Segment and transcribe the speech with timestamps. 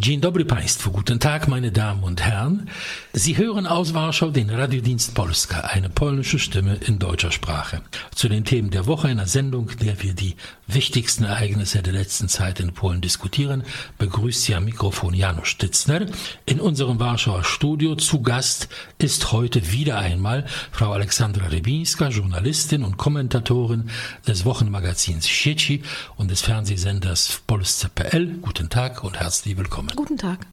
[0.00, 2.66] Dzień dobry Państwu, guten Tag, meine Damen und Herren.
[3.14, 7.82] Sie hören aus Warschau den Radiodienst Polska, eine polnische Stimme in deutscher Sprache.
[8.14, 10.36] Zu den Themen der Woche einer Sendung, der wir die
[10.66, 13.62] wichtigsten Ereignisse der letzten Zeit in Polen diskutieren,
[13.98, 16.06] begrüßt Sie am Mikrofon Janusz Stitzner.
[16.46, 22.96] In unserem Warschauer Studio zu Gast ist heute wieder einmal Frau Alexandra Rybinska, Journalistin und
[22.96, 23.90] Kommentatorin
[24.26, 25.82] des Wochenmagazins Sieci
[26.16, 28.38] und des Fernsehsenders Polsce.pl.
[28.40, 29.89] Guten Tag und herzlich willkommen.
[29.96, 30.46] Guten Tag.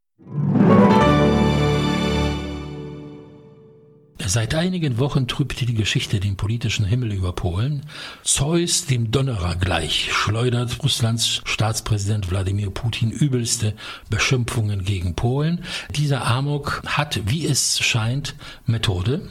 [4.27, 7.85] Seit einigen Wochen trübte die Geschichte den politischen Himmel über Polen.
[8.25, 13.73] Zeus dem Donnerer gleich schleudert Russlands Staatspräsident Wladimir Putin übelste
[14.09, 15.63] Beschimpfungen gegen Polen.
[15.95, 19.21] Dieser Amok hat, wie es scheint, Methode.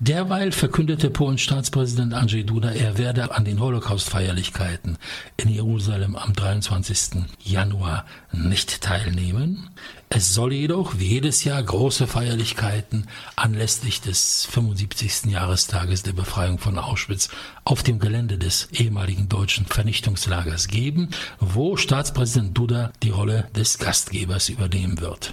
[0.00, 4.98] Derweil verkündete Polens Staatspräsident Andrzej Duda, er werde an den Holocaust-Feierlichkeiten
[5.36, 7.26] in Jerusalem am 23.
[7.44, 9.70] Januar nicht teilnehmen.
[10.14, 15.32] Es soll jedoch wie jedes Jahr große Feierlichkeiten anlässlich des 75.
[15.32, 17.30] Jahrestages der Befreiung von Auschwitz
[17.64, 21.08] auf dem Gelände des ehemaligen deutschen Vernichtungslagers geben,
[21.40, 25.32] wo Staatspräsident Duda die Rolle des Gastgebers übernehmen wird.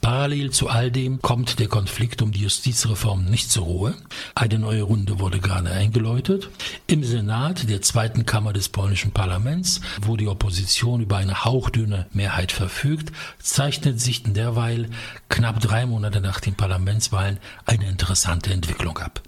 [0.00, 3.94] Parallel zu all dem kommt der Konflikt um die Justizreform nicht zur Ruhe.
[4.34, 6.48] Eine neue Runde wurde gerade eingeläutet.
[6.86, 12.52] Im Senat der zweiten Kammer des polnischen Parlaments, wo die Opposition über eine hauchdünne Mehrheit
[12.52, 14.88] verfügt, zeichnet sich derweil
[15.28, 19.22] knapp drei Monate nach den Parlamentswahlen eine interessante Entwicklung ab.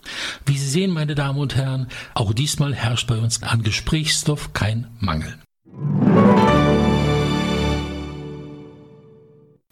[0.46, 4.86] Wie Sie sehen, meine Damen und Herren, auch diesmal herrscht bei uns an Gesprächsstoff kein
[5.00, 5.38] Mangel.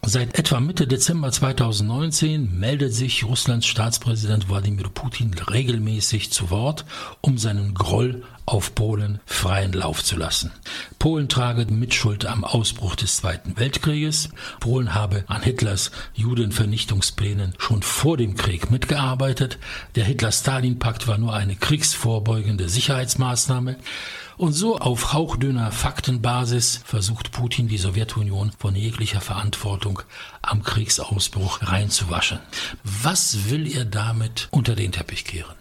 [0.09, 6.85] Seit etwa Mitte Dezember 2019 meldet sich Russlands Staatspräsident Wladimir Putin regelmäßig zu Wort,
[7.23, 10.53] um seinen Groll auf Polen freien Lauf zu lassen.
[10.99, 14.31] Polen trage Mitschuld am Ausbruch des Zweiten Weltkrieges.
[14.61, 19.59] Polen habe an Hitlers Judenvernichtungsplänen schon vor dem Krieg mitgearbeitet.
[19.97, 23.77] Der Hitler-Stalin-Pakt war nur eine kriegsvorbeugende Sicherheitsmaßnahme.
[24.37, 30.03] Und so auf hauchdünner Faktenbasis versucht Putin die Sowjetunion von jeglicher Verantwortung
[30.43, 32.39] am Kriegsausbruch reinzuwaschen.
[32.85, 35.57] Was will er damit unter den Teppich kehren?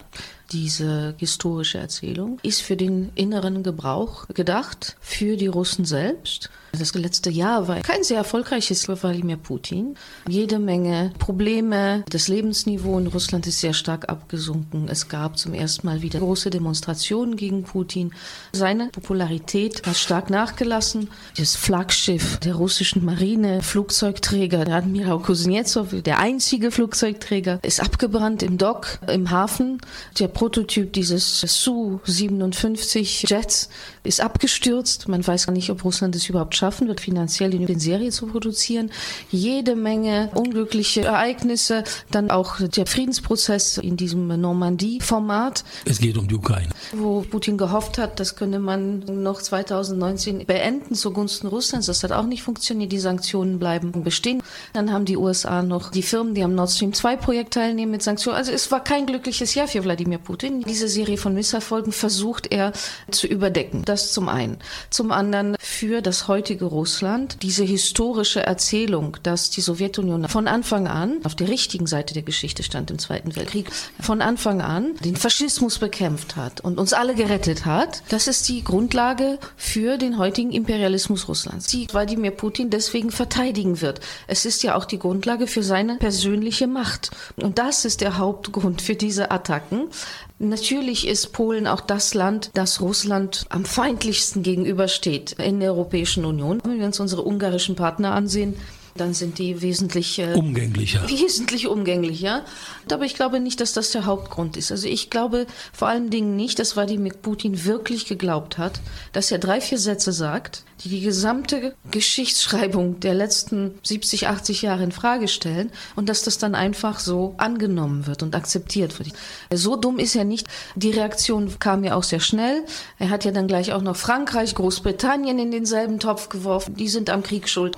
[0.51, 6.49] Diese historische Erzählung ist für den inneren Gebrauch gedacht, für die Russen selbst.
[6.77, 9.95] Das letzte Jahr war kein sehr erfolgreiches für Wladimir Putin.
[10.27, 12.03] Jede Menge Probleme.
[12.09, 14.87] Das Lebensniveau in Russland ist sehr stark abgesunken.
[14.89, 18.11] Es gab zum ersten Mal wieder große Demonstrationen gegen Putin.
[18.51, 21.09] Seine Popularität hat stark nachgelassen.
[21.37, 28.57] Das Flaggschiff der russischen Marine, Flugzeugträger, der Admiral Kuznetsov, der einzige Flugzeugträger, ist abgebrannt im
[28.57, 29.79] Dock, im Hafen.
[30.19, 33.69] Der Prototyp dieses Su-57 Jets
[34.05, 35.07] ist abgestürzt.
[35.07, 38.91] Man weiß gar nicht, ob Russland es überhaupt schaffen wird, finanziell in Serie zu produzieren.
[39.31, 45.63] Jede Menge unglückliche Ereignisse, dann auch der Friedensprozess in diesem Normandie-Format.
[45.85, 46.69] Es geht um die Ukraine.
[46.93, 51.87] Wo Putin gehofft hat, das könne man noch 2019 beenden zugunsten Russlands.
[51.87, 52.91] Das hat auch nicht funktioniert.
[52.91, 54.41] Die Sanktionen bleiben bestehen.
[54.73, 58.03] Dann haben die USA noch die Firmen, die am Nord Stream 2 Projekt teilnehmen mit
[58.03, 58.37] Sanktionen.
[58.37, 60.61] Also es war kein glückliches Jahr für Wladimir Putin.
[60.61, 62.73] Diese Serie von Misserfolgen versucht er
[63.11, 63.83] zu überdecken.
[63.85, 64.57] Das zum einen.
[64.89, 71.17] Zum anderen für das heutige Russland diese historische Erzählung, dass die Sowjetunion von Anfang an
[71.23, 73.69] auf der richtigen Seite der Geschichte stand im Zweiten Weltkrieg,
[73.99, 78.03] von Anfang an den Faschismus bekämpft hat und uns alle gerettet hat.
[78.09, 83.99] Das ist die Grundlage für den heutigen Imperialismus Russlands, die Wladimir Putin deswegen verteidigen wird.
[84.27, 87.11] Es ist ja auch die Grundlage für seine persönliche Macht.
[87.35, 89.89] Und das ist der Hauptgrund für diese Attacken.
[90.37, 96.61] Natürlich ist Polen auch das Land, das Russland am feindlichsten gegenübersteht in der Europäischen Union.
[96.65, 98.55] Wenn wir uns unsere ungarischen Partner ansehen,
[98.95, 101.07] dann sind die wesentlich äh, umgänglicher.
[101.09, 102.45] Wesentlich umgänglicher.
[102.89, 104.71] Aber ich glaube nicht, dass das der Hauptgrund ist.
[104.71, 108.79] Also ich glaube vor allen Dingen nicht, dass Wladimir Putin wirklich geglaubt hat,
[109.11, 114.83] dass er drei, vier Sätze sagt, die die gesamte Geschichtsschreibung der letzten 70, 80 Jahre
[114.83, 119.09] in Frage stellen und dass das dann einfach so angenommen wird und akzeptiert wird.
[119.53, 120.47] So dumm ist er nicht.
[120.75, 122.63] Die Reaktion kam ja auch sehr schnell.
[122.99, 126.75] Er hat ja dann gleich auch noch Frankreich, Großbritannien in denselben Topf geworfen.
[126.75, 127.77] Die sind am Krieg schuld.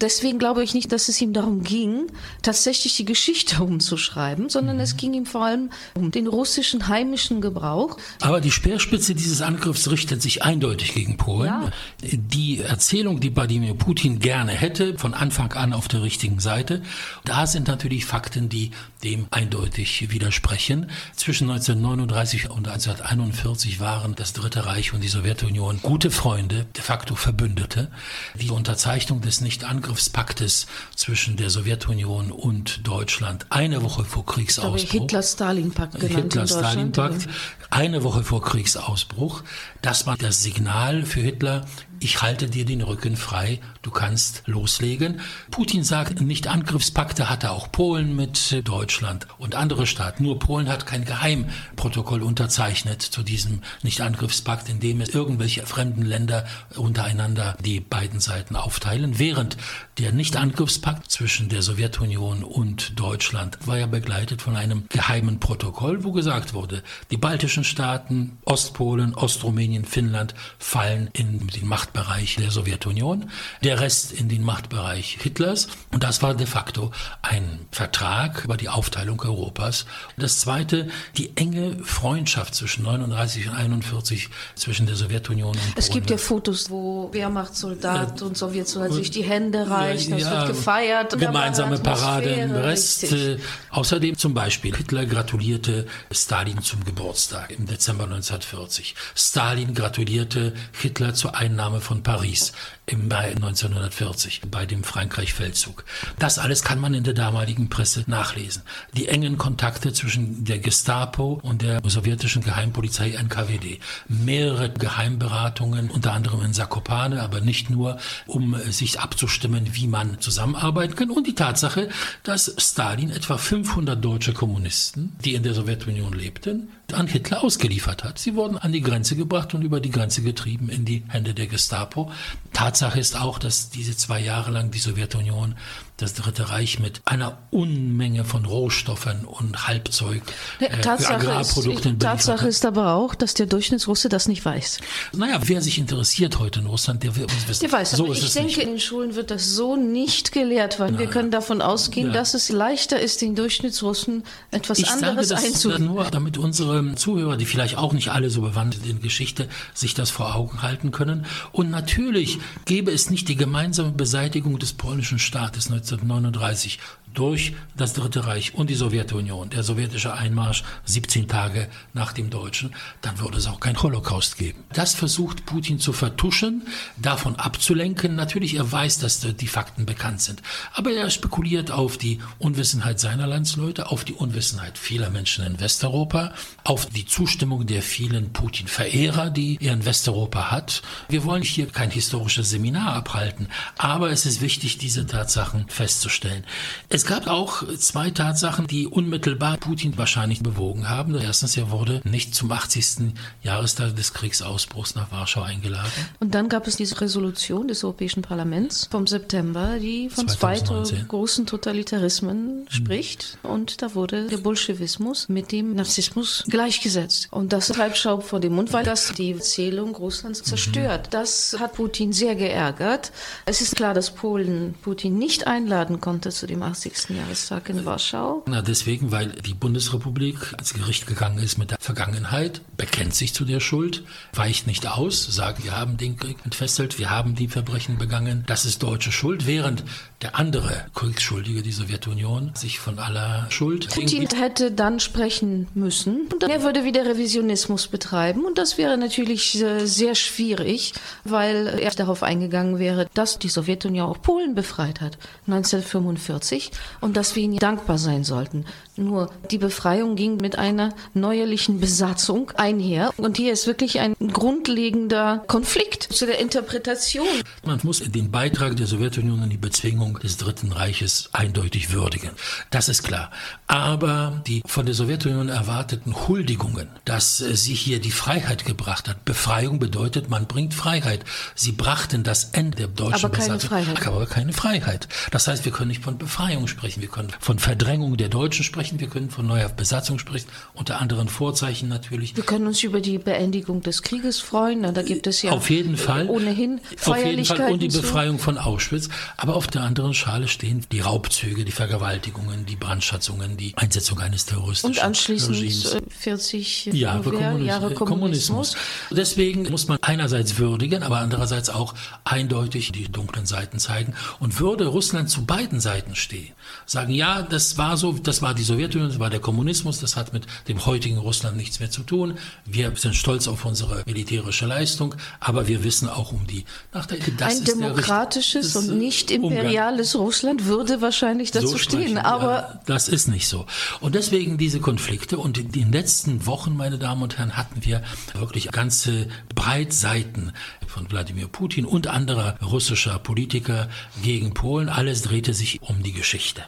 [0.00, 2.06] Deswegen glaube ich nicht, dass es ihm darum ging,
[2.42, 4.82] tatsächlich die Geschichte umzuschreiben, sondern mhm.
[4.82, 7.96] es ging ihm vor allem um den russischen heimischen Gebrauch.
[8.20, 11.46] Aber die Speerspitze dieses Angriffs richtet sich eindeutig gegen Polen.
[11.48, 11.70] Ja.
[12.02, 16.82] Die Erzählung, die Wladimir Putin gerne hätte, von Anfang an auf der richtigen Seite,
[17.24, 18.70] da sind natürlich Fakten, die
[19.02, 20.90] dem eindeutig widersprechen.
[21.14, 27.14] Zwischen 1939 und 1941 waren das Dritte Reich und die Sowjetunion gute Freunde, de facto
[27.14, 27.90] Verbündete.
[28.34, 34.90] Die Unterzeichnung des Nichtangriffspaktes Paktes zwischen der Sowjetunion und Deutschland eine Woche vor Kriegsausbruch.
[34.90, 37.28] Hitler-Stalin-Pakt genannt Hitler-Stalin-Pakt.
[37.70, 39.42] Eine Woche vor Kriegsausbruch.
[39.82, 41.66] Das war das Signal für Hitler,
[42.00, 45.20] ich halte dir den Rücken frei, du kannst loslegen.
[45.50, 50.22] Putin sagt, nicht Angriffspakte hatte auch Polen mit Deutschland und andere Staaten.
[50.22, 56.46] Nur Polen hat kein Geheimprotokoll unterzeichnet zu diesem Nicht-Angriffspakt, in dem es irgendwelche fremden Länder
[56.76, 59.18] untereinander die beiden Seiten aufteilen.
[59.18, 59.56] Während
[59.98, 66.12] der Nicht-Angriffspakt zwischen der Sowjetunion und Deutschland war ja begleitet von einem geheimen Protokoll, wo
[66.12, 73.30] gesagt wurde, die baltischen Staaten, Ostpolen, Ostrumänien, Finnland fallen in den Machtbereich der Sowjetunion,
[73.62, 75.68] der Rest in den Machtbereich Hitlers.
[75.92, 76.90] Und das war de facto
[77.22, 79.86] ein Vertrag über die Aufteilung Europas.
[80.16, 85.74] Das zweite, die enge Freundschaft zwischen 39 und 41 zwischen der Sowjetunion und Polen.
[85.76, 90.30] Es gibt ja Fotos, wo Wehrmachtssoldat äh, und Sowjetsoldat sich die Hände reichen, ja, das
[90.30, 91.18] wird gefeiert.
[91.18, 93.04] Gemeinsame Parade im Rest.
[93.04, 93.40] Richtig.
[93.70, 98.94] Außerdem zum Beispiel, Hitler gratulierte Stalin zum Geburtstag im Dezember 1940.
[99.14, 102.52] Stalin gratulierte Hitler zur Einnahme von Paris
[102.86, 105.84] im Mai 1940 bei dem Frankreich-Feldzug.
[106.18, 108.62] Das alles kann man in der damaligen Presse nachlesen.
[108.96, 113.80] Die engen Kontakte zwischen der Gestapo und der sowjetischen Geheimpolizei NKWD.
[114.08, 120.94] Mehrere Geheimberatungen, unter anderem in Sakopane, aber nicht nur, um sich abzustimmen, wie man zusammenarbeiten
[120.94, 121.10] kann.
[121.10, 121.88] Und die Tatsache,
[122.22, 128.18] dass Stalin etwa 500 deutsche Kommunisten, die in der Sowjetunion lebten, an Hitler ausgeliefert hat.
[128.18, 131.46] Sie wurden an die Grenze gebracht und über die Grenze getrieben in die Hände der
[131.46, 132.10] Gestapo.
[132.52, 135.54] Tatsache ist auch, dass diese zwei Jahre lang die Sowjetunion
[135.98, 140.22] das Dritte Reich mit einer Unmenge von Rohstoffen und Halbzeug,
[140.60, 144.78] äh, Tatsache Agrarprodukten ist, Tatsache ist aber auch, dass der Durchschnittsrusse das nicht weiß.
[145.16, 147.60] Naja, wer sich interessiert heute in Russland, der wird uns wissen.
[147.62, 148.58] Der weiß, so aber ich denke, nicht.
[148.58, 151.00] in den Schulen wird das so nicht gelehrt, weil Nein.
[151.00, 152.12] wir können davon ausgehen, ja.
[152.12, 154.22] dass es leichter ist, den Durchschnittsrussen
[154.52, 158.42] etwas ich anderes sage das nur, damit unsere Zuhörer, die vielleicht auch nicht alle so
[158.42, 161.26] bewandt sind in Geschichte, sich das vor Augen halten können.
[161.50, 166.78] Und natürlich gäbe es nicht die gemeinsame Beseitigung des polnischen Staates 19 1939
[167.18, 172.72] durch das Dritte Reich und die Sowjetunion, der sowjetische Einmarsch 17 Tage nach dem Deutschen,
[173.00, 174.62] dann würde es auch keinen Holocaust geben.
[174.72, 176.62] Das versucht Putin zu vertuschen,
[176.96, 178.14] davon abzulenken.
[178.14, 180.42] Natürlich, er weiß, dass die Fakten bekannt sind,
[180.74, 186.32] aber er spekuliert auf die Unwissenheit seiner Landsleute, auf die Unwissenheit vieler Menschen in Westeuropa,
[186.62, 190.82] auf die Zustimmung der vielen Putin-Verehrer, die er in Westeuropa hat.
[191.08, 196.44] Wir wollen hier kein historisches Seminar abhalten, aber es ist wichtig, diese Tatsachen festzustellen.
[196.88, 201.18] Es gab auch zwei Tatsachen, die unmittelbar Putin wahrscheinlich bewogen haben.
[201.18, 203.14] Erstens, er wurde nicht zum 80.
[203.42, 205.90] Jahrestag des Kriegsausbruchs nach Warschau eingeladen.
[206.20, 210.98] Und dann gab es diese Resolution des Europäischen Parlaments vom September, die von 2019.
[210.98, 212.70] zwei großen Totalitarismen mhm.
[212.70, 213.38] spricht.
[213.42, 217.28] Und da wurde der Bolschewismus mit dem Narzissmus gleichgesetzt.
[217.30, 221.06] Und das treibt Schaub vor dem Mund, weil das die Erzählung Russlands zerstört.
[221.06, 221.10] Mhm.
[221.12, 223.12] Das hat Putin sehr geärgert.
[223.46, 226.87] Es ist klar, dass Polen Putin nicht einladen konnte zu dem 80.
[226.88, 227.16] 80.
[227.16, 228.44] Jahrestag in Warschau?
[228.46, 233.44] Na, deswegen, weil die Bundesrepublik ans Gericht gegangen ist mit der Vergangenheit, bekennt sich zu
[233.44, 237.98] der Schuld, weicht nicht aus, sagt, wir haben den Krieg entfesselt, wir haben die Verbrechen
[237.98, 239.84] begangen, das ist deutsche Schuld, während
[240.22, 243.88] der andere Kriegsschuldige, die Sowjetunion, sich von aller Schuld.
[243.88, 249.62] Putin hätte dann sprechen müssen und er würde wieder Revisionismus betreiben und das wäre natürlich
[249.62, 255.18] äh, sehr schwierig, weil er darauf eingegangen wäre, dass die Sowjetunion auch Polen befreit hat,
[255.46, 258.64] 1945 und dass wir ihnen dankbar sein sollten.
[258.96, 265.44] Nur die Befreiung ging mit einer neuerlichen Besatzung einher und hier ist wirklich ein grundlegender
[265.46, 267.28] Konflikt zu der Interpretation.
[267.64, 272.30] Man muss den Beitrag der Sowjetunion an die Bezwingung des Dritten Reiches eindeutig würdigen.
[272.70, 273.30] Das ist klar.
[273.66, 279.24] Aber die von der Sowjetunion erwarteten Huldigungen, dass sie hier die Freiheit gebracht hat.
[279.24, 281.24] Befreiung bedeutet, man bringt Freiheit.
[281.54, 283.70] Sie brachten das Ende der deutschen aber keine Besatzung.
[283.70, 284.06] Freiheit.
[284.06, 285.08] Aber keine Freiheit.
[285.30, 287.00] Das heißt, wir können nicht von Befreiung sprechen.
[287.00, 289.00] Wir können von Verdrängung der Deutschen sprechen.
[289.00, 290.48] Wir können von neuer Besatzung sprechen.
[290.74, 292.36] Unter anderen Vorzeichen natürlich.
[292.36, 294.94] Wir können uns über die Beendigung des Krieges freuen.
[294.94, 298.58] Da gibt es ja auf jeden Fall ohnehin auf jeden Fall und die Befreiung von
[298.58, 299.08] Auschwitz.
[299.36, 304.46] Aber auf der anderen Schale stehen die Raubzüge, die Vergewaltigungen, die Brandschatzungen, die Einsetzung eines
[304.46, 305.96] terroristischen Und anschließend Regimes.
[306.08, 307.66] 40 Jahre, Kommunismus.
[307.66, 308.76] Jahre Kommunismus.
[309.10, 314.14] Deswegen muss man einerseits würdigen, aber andererseits auch eindeutig die dunklen Seiten zeigen.
[314.40, 316.52] Und würde Russland zu beiden Seiten stehen,
[316.86, 320.32] Sagen, ja, das war so, das war die Sowjetunion, das war der Kommunismus, das hat
[320.32, 322.38] mit dem heutigen Russland nichts mehr zu tun.
[322.64, 327.20] Wir sind stolz auf unsere militärische Leistung, aber wir wissen auch um die Nachteile.
[327.36, 330.28] Das Ein demokratisches und nicht imperiales Umgang.
[330.28, 333.66] Russland würde wahrscheinlich dazu so stehen, aber ja, das ist nicht so.
[334.00, 338.02] Und deswegen diese Konflikte und in den letzten Wochen, meine Damen und Herren, hatten wir
[338.34, 340.52] wirklich ganze Breitseiten
[340.86, 343.88] von Wladimir Putin und anderer russischer Politiker
[344.22, 344.88] gegen Polen.
[344.88, 346.62] Alles drehte sich um die Geschichte.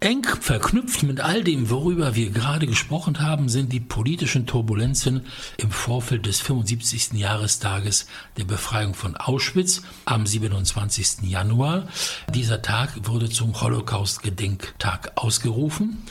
[0.00, 5.26] Eng verknüpft mit all dem, worüber wir gerade gesprochen haben, sind die politischen Turbulenzen
[5.56, 7.14] im Vorfeld des 75.
[7.14, 11.28] Jahrestages der Befreiung von Auschwitz am 27.
[11.28, 11.88] Januar.
[12.32, 16.04] Dieser Tag wurde zum Holocaust-Gedenktag ausgerufen.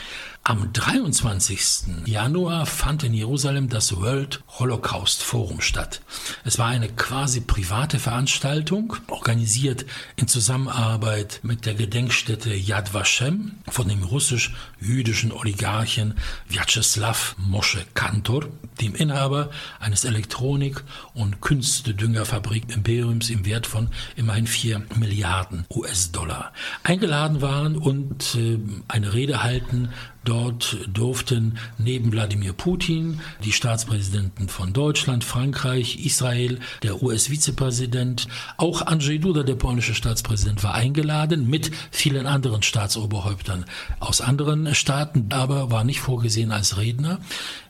[0.50, 2.06] Am 23.
[2.06, 6.00] Januar fand in Jerusalem das World Holocaust Forum statt.
[6.46, 9.86] Es war eine quasi private Veranstaltung, organisiert
[10.16, 16.14] in Zusammenarbeit mit der Gedenkstätte Yad Vashem von dem russisch-jüdischen Oligarchen
[16.48, 18.46] Vyacheslav Moshe Kantor,
[18.80, 19.50] dem Inhaber
[19.82, 26.54] eines Elektronik- und Künstedüngerfabrik-Imperiums im Wert von immerhin 4 Milliarden US-Dollar.
[26.84, 29.90] Eingeladen waren und äh, eine Rede halten
[30.28, 39.20] Dort durften neben Wladimir Putin die Staatspräsidenten von Deutschland, Frankreich, Israel, der US-Vizepräsident, auch Andrzej
[39.20, 43.64] Duda, der polnische Staatspräsident, war eingeladen mit vielen anderen Staatsoberhäuptern
[44.02, 47.22] aus anderen Staaten, aber war nicht vorgesehen als Redner.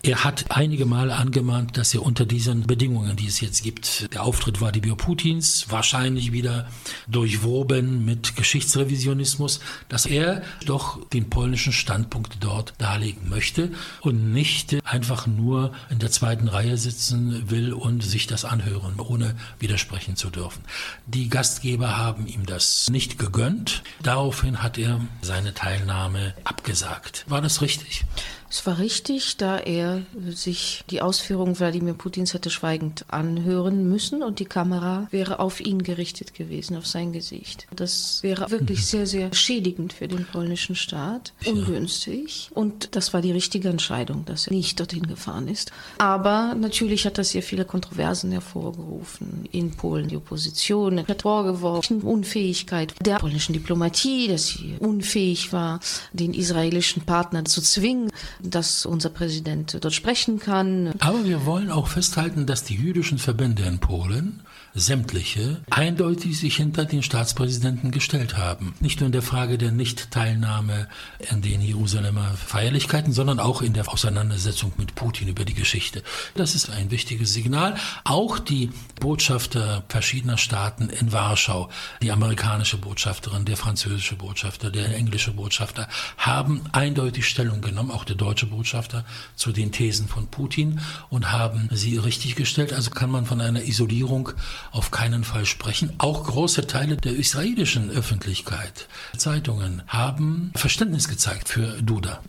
[0.01, 4.23] Er hat einige Male angemahnt, dass er unter diesen Bedingungen, die es jetzt gibt, der
[4.23, 6.67] Auftritt Wladimir Putins, wahrscheinlich wieder
[7.07, 9.59] durchwoben mit Geschichtsrevisionismus,
[9.89, 16.09] dass er doch den polnischen Standpunkt dort darlegen möchte und nicht einfach nur in der
[16.11, 20.63] zweiten Reihe sitzen will und sich das anhören, ohne widersprechen zu dürfen.
[21.07, 23.83] Die Gastgeber haben ihm das nicht gegönnt.
[24.01, 27.25] Daraufhin hat er seine Teilnahme abgesagt.
[27.27, 28.05] War das richtig?
[28.49, 34.39] Es war richtig, da er sich die Ausführungen Wladimir Putins hätte schweigend anhören müssen und
[34.39, 37.67] die Kamera wäre auf ihn gerichtet gewesen, auf sein Gesicht.
[37.75, 38.83] Das wäre wirklich mhm.
[38.83, 42.49] sehr, sehr schädigend für den polnischen Staat, ungünstig.
[42.53, 45.71] Und das war die richtige Entscheidung, dass er nicht dorthin gefahren ist.
[45.97, 50.07] Aber natürlich hat das sehr viele Kontroversen hervorgerufen in Polen.
[50.07, 55.79] Die Opposition hat vorgeworfen, Unfähigkeit der polnischen Diplomatie, dass sie unfähig war,
[56.13, 58.09] den israelischen Partner zu zwingen,
[58.41, 60.93] dass unser Präsident dort sprechen kann.
[60.99, 64.41] Aber wir wollen auch festhalten, dass die jüdischen Verbände in Polen
[64.73, 68.73] sämtliche, eindeutig sich hinter den Staatspräsidenten gestellt haben.
[68.79, 70.87] Nicht nur in der Frage der Nichtteilnahme
[71.31, 76.03] in den Jerusalemer Feierlichkeiten, sondern auch in der Auseinandersetzung mit Putin über die Geschichte.
[76.35, 77.75] Das ist ein wichtiges Signal.
[78.03, 81.69] Auch die Botschafter verschiedener Staaten in Warschau,
[82.01, 88.15] die amerikanische Botschafterin, der französische Botschafter, der englische Botschafter, haben eindeutig Stellung genommen, auch der
[88.15, 89.05] deutsche Botschafter,
[89.35, 92.73] zu den Thesen von Putin und haben sie richtig gestellt.
[92.73, 94.31] Also kann man von einer Isolierung
[94.71, 95.93] auf keinen Fall sprechen.
[95.97, 98.87] Auch große Teile der israelischen Öffentlichkeit,
[99.17, 102.21] Zeitungen, haben Verständnis gezeigt für Duda.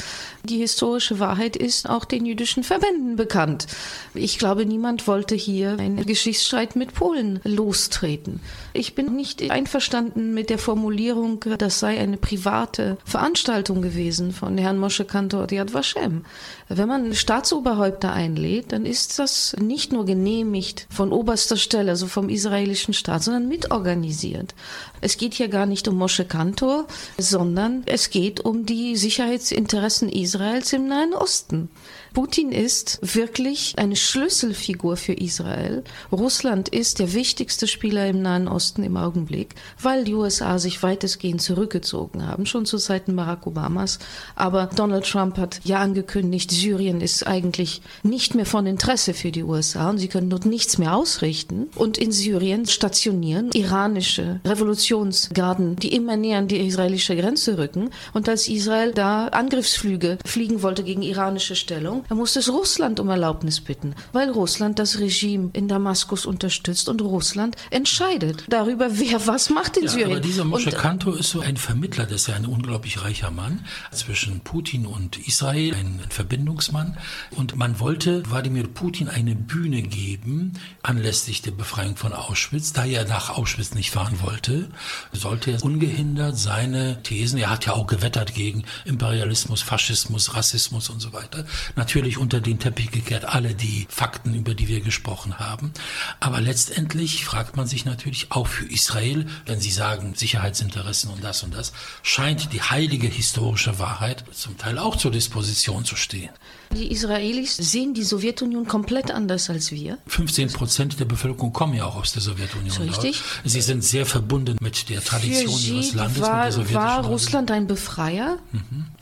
[0.45, 3.67] Die historische Wahrheit ist auch den jüdischen Verbänden bekannt.
[4.15, 8.41] Ich glaube, niemand wollte hier einen Geschichtsstreit mit Polen lostreten.
[8.73, 14.79] Ich bin nicht einverstanden mit der Formulierung, das sei eine private Veranstaltung gewesen von Herrn
[14.79, 16.25] Moshe Kantor Yad Vashem.
[16.69, 22.29] Wenn man Staatsoberhäupter einlädt, dann ist das nicht nur genehmigt von oberster Stelle, also vom
[22.31, 24.57] israelischen Staat, sondern mitorganisiert.
[25.01, 30.73] Es geht hier gar nicht um Moshe Kantor, sondern es geht um die Sicherheitsinteressen Israels
[30.73, 31.71] im Nahen Osten.
[32.15, 35.85] Putin ist wirklich eine Schlüsselfigur für Israel.
[36.11, 41.43] Russland ist der wichtigste Spieler im Nahen Osten im Augenblick, weil die USA sich weitestgehend
[41.43, 43.99] zurückgezogen haben, schon zu Zeiten Barack Obamas.
[44.35, 49.43] Aber Donald Trump hat ja angekündigt, Syrien ist eigentlich nicht mehr von Interesse für die
[49.43, 51.69] USA und sie können dort nichts mehr ausrichten.
[51.75, 57.91] Und in Syrien stationieren iranische Revolutionsgarden, die immer näher an die israelische Grenze rücken.
[58.15, 63.01] Und als Israel da Angriffsflüge fliegen wollte gegen iranische Stellung, Regierung, er musste es Russland
[63.01, 69.27] um Erlaubnis bitten, weil Russland das Regime in Damaskus unterstützt und Russland entscheidet darüber, wer
[69.27, 70.13] was macht in ja, Syrien.
[70.13, 73.65] Aber dieser Moshe Kanto ist so ein Vermittler, das ist ja ein unglaublich reicher Mann
[73.93, 76.97] zwischen Putin und Israel, ein Verbindungsmann.
[77.37, 82.73] Und man wollte Wladimir Putin eine Bühne geben, anlässlich der Befreiung von Auschwitz.
[82.73, 84.69] Da er nach Auschwitz nicht fahren wollte,
[85.13, 91.01] sollte er ungehindert seine Thesen, er hat ja auch gewettert gegen Imperialismus, Faschismus, Rassismus und
[91.01, 91.45] so weiter,
[91.89, 95.73] natürlich unter den Teppich gekehrt, alle die Fakten, über die wir gesprochen haben.
[96.21, 101.43] Aber letztendlich fragt man sich natürlich auch für Israel, wenn Sie sagen Sicherheitsinteressen und das
[101.45, 106.29] und das, scheint die heilige historische Wahrheit zum Teil auch zur Disposition zu stehen.
[106.77, 109.97] Die Israelis sehen die Sowjetunion komplett anders als wir.
[110.09, 112.77] 15 Prozent der Bevölkerung kommen ja auch aus der Sowjetunion.
[112.83, 113.23] Richtig.
[113.45, 116.21] Sie sind sehr verbunden mit der Tradition ihres Landes.
[116.21, 118.37] war, mit der war sowjetischen Russland ein Befreier,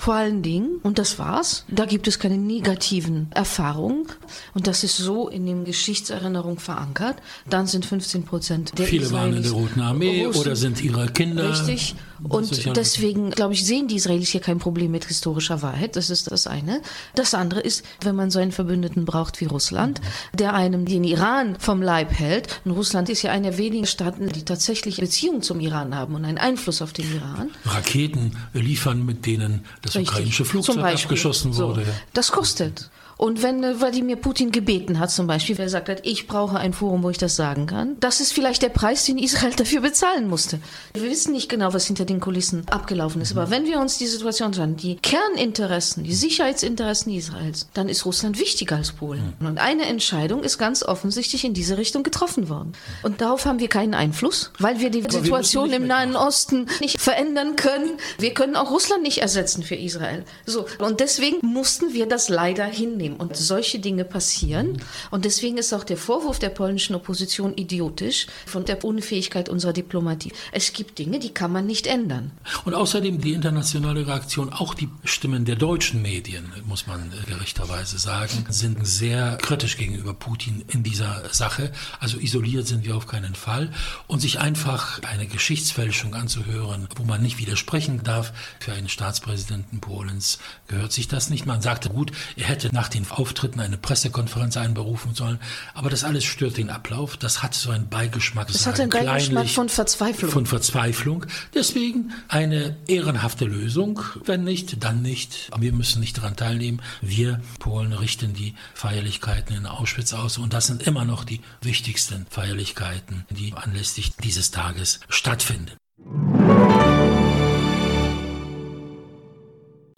[0.07, 0.79] vor allen Dingen.
[0.85, 1.65] Und das war's.
[1.67, 4.07] Da gibt es keine negativen Erfahrungen.
[4.55, 7.17] Und das ist so in den Geschichtserinnerungen verankert.
[7.51, 10.41] Dann sind 15 Prozent der Viele waren in der Israelis Roten Armee Russen.
[10.43, 11.51] oder sind ihre Kinder.
[11.51, 11.97] Richtig.
[12.23, 15.97] Und deswegen, glaube ich, sehen die Israelis hier kein Problem mit historischer Wahrheit.
[15.97, 16.83] Das ist das eine.
[17.15, 20.01] Das andere ist, wenn man so einen Verbündeten braucht wie Russland,
[20.35, 22.61] der einem den Iran vom Leib hält.
[22.65, 26.25] Und Russland ist ja einer der wenigen Staaten, die tatsächlich Beziehungen zum Iran haben und
[26.25, 27.51] einen Einfluss auf den Iran.
[27.65, 30.11] Raketen liefern, mit denen das Richtig.
[30.13, 31.69] ukrainische Flugzeug abgeschossen So.
[31.69, 31.83] wurde.
[31.83, 31.89] ja.
[32.13, 32.91] Das kostet.
[33.19, 36.75] Und wenn äh, Wladimir Putin gebeten hat, zum Beispiel, wer sagt hat, ich brauche ein
[36.75, 40.29] Forum, wo ich das sagen kann, das ist vielleicht der Preis, den Israel dafür bezahlen
[40.29, 40.61] musste.
[40.93, 43.33] Wir wissen nicht genau, was hinter den Kulissen abgelaufen ist.
[43.33, 48.39] Aber wenn wir uns die Situation anschauen, die Kerninteressen, die Sicherheitsinteressen Israels, dann ist Russland
[48.39, 49.33] wichtiger als Polen.
[49.41, 52.73] Und eine Entscheidung ist ganz offensichtlich in diese Richtung getroffen worden.
[53.03, 56.67] Und darauf haben wir keinen Einfluss, weil wir die wir Situation nicht im Nahen Osten
[56.81, 57.93] nicht verändern können.
[58.19, 60.25] Wir können auch Russland nicht ersetzen für Israel.
[60.45, 60.67] So.
[60.79, 63.06] Und deswegen mussten wir das leider hinnehmen.
[63.15, 64.83] Und solche Dinge passieren.
[65.11, 70.33] Und deswegen ist auch der Vorwurf der polnischen Opposition idiotisch von der Unfähigkeit unserer Diplomatie.
[70.53, 72.33] Es gibt Dinge, die kann man nicht ändern.
[72.65, 78.47] Und außerdem die internationale Reaktion, auch die Stimmen der deutschen Medien, muss man gerechterweise sagen,
[78.49, 81.73] sind sehr kritisch gegenüber Putin in dieser Sache.
[82.01, 83.71] Also isoliert sind wir auf keinen Fall.
[84.07, 90.39] Und sich einfach eine Geschichtsfälschung anzuhören, wo man nicht widersprechen darf, für einen Staatspräsidenten Polens
[90.69, 91.47] gehört sich das nicht.
[91.47, 95.39] Man sagte, gut, er hätte nach den Auftritten eine Pressekonferenz einberufen sollen,
[95.75, 97.17] aber das alles stört den Ablauf.
[97.17, 98.49] Das hat so einen Beigeschmack.
[98.49, 100.31] Das hat einen Beigeschmack von Verzweiflung.
[100.31, 101.27] von Verzweiflung.
[101.55, 104.01] Deswegen eine ehrenhafte Lösung.
[104.25, 105.49] Wenn nicht, dann nicht.
[105.51, 106.81] Aber wir müssen nicht daran teilnehmen.
[107.01, 112.27] Wir Polen richten die Feierlichkeiten in Auschwitz aus und das sind immer noch die wichtigsten
[112.31, 115.73] Feierlichkeiten, die anlässlich dieses Tages stattfinden.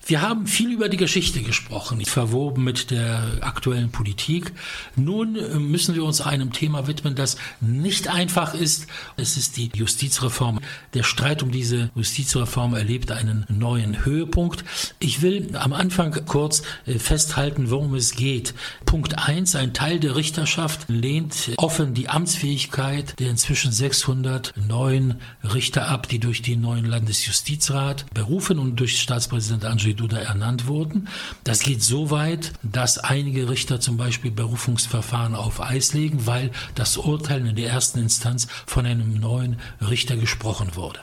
[0.08, 4.52] Wir haben viel über die Geschichte gesprochen, verwoben mit der aktuellen Politik.
[4.96, 8.86] Nun äh, müssen wir uns einem Thema widmen, das nicht einfach ist.
[9.18, 10.60] Es ist die Justizreform.
[10.94, 14.64] Der Streit um diese Justizreform erlebt einen neuen Höhepunkt.
[14.98, 18.54] Ich will am Anfang kurz äh, festhalten, worum es geht.
[18.86, 25.88] Punkt eins: Ein Teil der Richterschaft lehnt offen die Amtsfähigkeit der inzwischen 600 neuen Richter
[25.88, 31.08] ab, die durch den neuen Landesjustizrat berufen und durch Staatspräsident Andrzej Duda ernannt wurden.
[31.44, 36.96] Das geht so weit, dass einige Richter zum Beispiel Berufungsverfahren auf Eis legen, weil das
[36.96, 41.00] Urteil in der ersten Instanz von einem neuen Richter gesprochen wurde.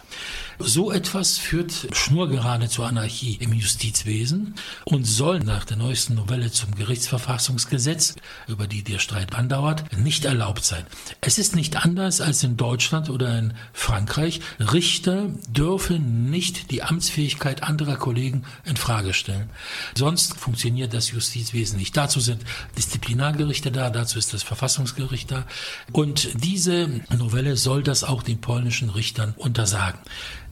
[0.59, 6.73] So etwas führt schnurgerade zur Anarchie im Justizwesen und soll nach der neuesten Novelle zum
[6.75, 8.15] Gerichtsverfassungsgesetz,
[8.47, 10.85] über die der Streit andauert, nicht erlaubt sein.
[11.19, 14.39] Es ist nicht anders als in Deutschland oder in Frankreich.
[14.59, 19.49] Richter dürfen nicht die Amtsfähigkeit anderer Kollegen in Frage stellen.
[19.95, 21.97] Sonst funktioniert das Justizwesen nicht.
[21.97, 22.41] Dazu sind
[22.77, 25.45] Disziplinargerichte da, dazu ist das Verfassungsgericht da.
[25.91, 29.99] Und diese Novelle soll das auch den polnischen Richtern untersagen.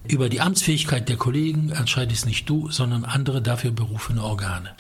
[0.08, 4.76] Über die Amtsfähigkeit der Kollegen entscheidest nicht du, sondern andere dafür berufene Organe.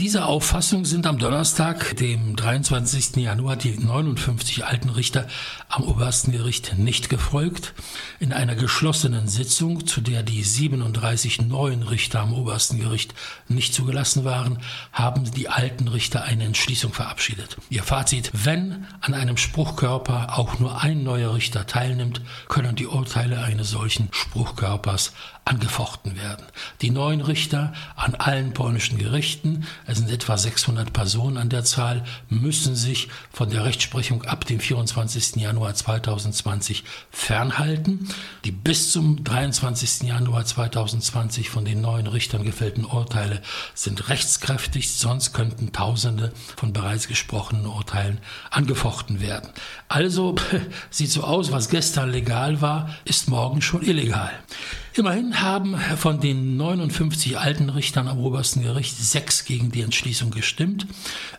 [0.00, 3.16] Dieser Auffassung sind am Donnerstag, dem 23.
[3.16, 5.26] Januar, die 59 alten Richter
[5.68, 7.74] am obersten Gericht nicht gefolgt.
[8.20, 13.12] In einer geschlossenen Sitzung, zu der die 37 neuen Richter am obersten Gericht
[13.48, 14.58] nicht zugelassen waren,
[14.92, 17.56] haben die alten Richter eine Entschließung verabschiedet.
[17.68, 23.42] Ihr Fazit, wenn an einem Spruchkörper auch nur ein neuer Richter teilnimmt, können die Urteile
[23.42, 25.12] eines solchen Spruchkörpers
[25.48, 26.44] angefochten werden.
[26.82, 32.04] Die neuen Richter an allen polnischen Gerichten, es sind etwa 600 Personen an der Zahl,
[32.28, 35.36] müssen sich von der Rechtsprechung ab dem 24.
[35.36, 38.08] Januar 2020 fernhalten.
[38.44, 40.02] Die bis zum 23.
[40.02, 43.40] Januar 2020 von den neuen Richtern gefällten Urteile
[43.74, 48.18] sind rechtskräftig, sonst könnten Tausende von bereits gesprochenen Urteilen
[48.50, 49.48] angefochten werden.
[49.88, 50.34] Also
[50.90, 54.30] sieht so aus, was gestern legal war, ist morgen schon illegal.
[54.98, 60.88] Immerhin haben von den 59 alten Richtern am obersten Gericht sechs gegen die Entschließung gestimmt.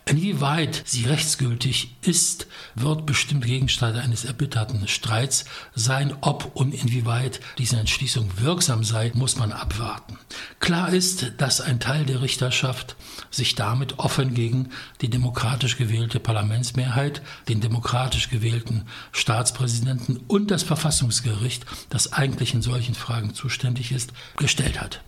[0.06, 5.44] Inwieweit sie rechtsgültig ist, wird bestimmt Gegenstand eines erbitterten Streits
[5.76, 6.16] sein.
[6.22, 10.18] Ob und inwieweit diese Entschließung wirksam sei, muss man abwarten.
[10.62, 12.96] Klar ist, dass ein Teil der Richterschaft
[13.30, 14.70] sich damit offen gegen
[15.02, 22.96] die demokratisch gewählte Parlamentsmehrheit, den demokratisch gewählten Staatspräsidenten und das Verfassungsgericht, das eigentlich in solchen
[22.96, 23.49] Fragen zuständig
[23.92, 25.02] ist, gestellt hat.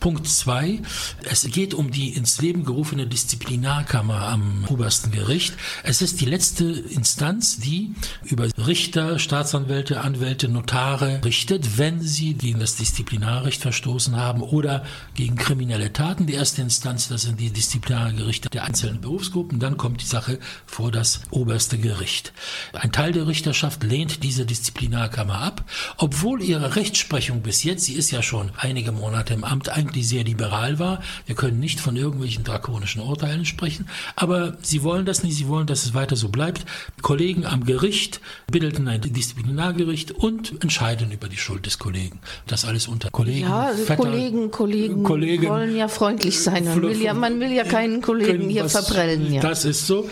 [0.00, 0.80] Punkt zwei:
[1.24, 5.54] Es geht um die ins Leben gerufene Disziplinarkammer am obersten Gericht.
[5.82, 12.60] Es ist die letzte Instanz, die über Richter, Staatsanwälte, Anwälte, Notare richtet, wenn sie gegen
[12.60, 14.84] das Disziplinarrecht verstoßen haben oder
[15.14, 16.26] gegen kriminelle Taten.
[16.26, 19.58] Die erste Instanz, das sind die Disziplinargerichte der einzelnen Berufsgruppen.
[19.58, 22.32] Dann kommt die Sache vor das oberste Gericht.
[22.72, 25.64] Ein Teil der Richterschaft lehnt diese Disziplinarkammer ab,
[25.96, 30.22] obwohl ihre Rechtsprechung bis jetzt, sie ist ja schon einige Monate im Amt, eigentlich sehr
[30.22, 31.00] liberal war.
[31.24, 35.66] Wir können nicht von irgendwelchen drakonischen Urteilen sprechen, aber sie wollen das nicht, sie wollen,
[35.66, 36.66] dass es weiter so bleibt.
[37.00, 38.20] Kollegen am Gericht
[38.50, 42.20] bildeten ein Disziplinargericht und entscheiden über die Schuld des Kollegen.
[42.46, 43.48] Das alles unter Kollegen.
[43.48, 46.66] Ja, also Vetter, Kollegen, Kollegen, Kollegen wollen ja freundlich sein.
[46.66, 49.32] Man will ja, man will ja keinen Kollegen hier verprellen.
[49.32, 49.40] Ja.
[49.40, 50.10] Das ist so.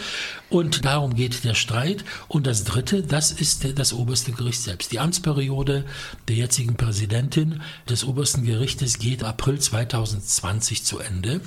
[0.49, 2.05] Und darum geht der Streit.
[2.29, 4.93] Und das Dritte, das ist das oberste Gericht selbst.
[4.93, 5.85] Die Amtsperiode
[6.29, 11.41] der jetzigen Präsidentin des obersten Gerichtes geht April 2020 zu Ende.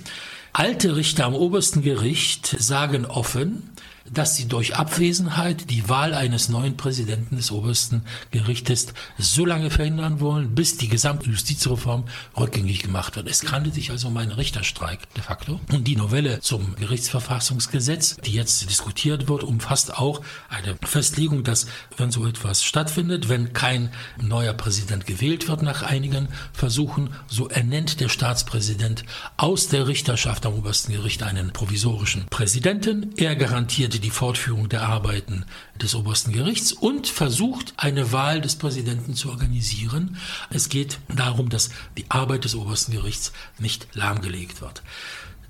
[0.51, 3.69] Alte Richter am obersten Gericht sagen offen,
[4.13, 10.19] dass sie durch Abwesenheit die Wahl eines neuen Präsidenten des obersten Gerichtes so lange verhindern
[10.19, 12.05] wollen, bis die gesamte Justizreform
[12.37, 13.27] rückgängig gemacht wird.
[13.27, 15.59] Es handelt sich also um einen Richterstreik de facto.
[15.71, 21.67] Und die Novelle zum Gerichtsverfassungsgesetz, die jetzt diskutiert wird, umfasst auch eine Festlegung, dass
[21.97, 23.91] wenn so etwas stattfindet, wenn kein
[24.21, 29.03] neuer Präsident gewählt wird nach einigen Versuchen, so ernennt der Staatspräsident
[29.37, 33.13] aus der Richterschaft am obersten Gericht einen provisorischen Präsidenten.
[33.17, 35.45] Er garantiert die Fortführung der Arbeiten
[35.81, 40.17] des obersten Gerichts und versucht, eine Wahl des Präsidenten zu organisieren.
[40.49, 44.81] Es geht darum, dass die Arbeit des obersten Gerichts nicht lahmgelegt wird.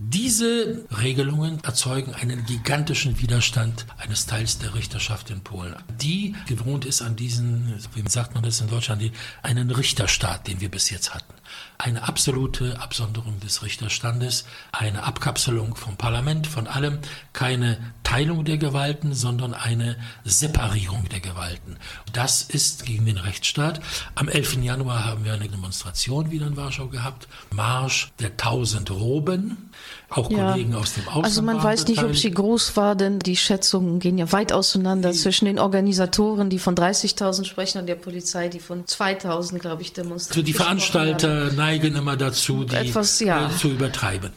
[0.01, 7.01] Diese Regelungen erzeugen einen gigantischen Widerstand eines Teils der Richterschaft in Polen, die gewohnt ist
[7.01, 9.03] an diesen, wie sagt man das in Deutschland,
[9.43, 11.33] einen Richterstaat, den wir bis jetzt hatten.
[11.77, 16.99] Eine absolute Absonderung des Richterstandes, eine Abkapselung vom Parlament, von allem,
[17.33, 21.77] keine Teilung der Gewalten, sondern eine Separierung der Gewalten.
[22.13, 23.81] Das ist gegen den Rechtsstaat.
[24.15, 24.63] Am 11.
[24.63, 27.27] Januar haben wir eine Demonstration wieder in Warschau gehabt.
[27.51, 29.71] Marsch der tausend Roben.
[30.09, 30.51] Auch ja.
[30.51, 31.25] Kollegen aus dem Ausland.
[31.25, 35.11] Also man weiß nicht, ob sie groß war, denn die Schätzungen gehen ja weit auseinander
[35.11, 39.83] die, zwischen den Organisatoren, die von 30.000 sprechen, und der Polizei, die von 2.000, glaube
[39.83, 40.39] ich, demonstrieren.
[40.39, 43.47] Also die Veranstalter neigen immer dazu, die Etwas, ja.
[43.47, 44.31] Äh, zu übertreiben.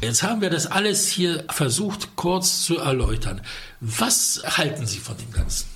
[0.00, 3.40] Jetzt haben wir das alles hier versucht, kurz zu erläutern.
[3.80, 5.75] Was halten Sie von dem Ganzen?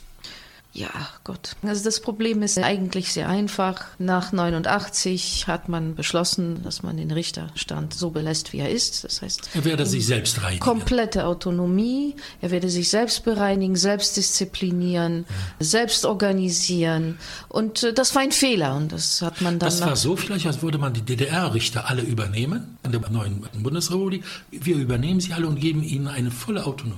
[0.73, 0.91] Ja,
[1.25, 1.57] Gott.
[1.63, 3.87] Also das Problem ist eigentlich sehr einfach.
[3.99, 9.03] Nach 89 hat man beschlossen, dass man den Richterstand so belässt, wie er ist.
[9.03, 10.61] Das heißt, er werde sich selbst reinigen.
[10.61, 12.15] Komplette Autonomie.
[12.41, 15.67] Er werde sich selbst bereinigen, selbst disziplinieren, ja.
[15.67, 17.19] selbst organisieren.
[17.49, 18.77] Und äh, das war ein Fehler.
[18.77, 19.69] Und das hat man dann.
[19.69, 24.25] Das war so vielleicht, als würde man die DDR-Richter alle übernehmen der neuen Bundesrepublik.
[24.51, 26.97] Wir übernehmen sie alle und geben ihnen eine volle Autonomie.